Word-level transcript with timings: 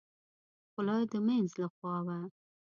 خوله 0.71 0.95
د 1.11 1.13
مينځ 1.25 1.49
له 1.61 1.67
خوا 1.73 1.95
وه. 2.05 2.17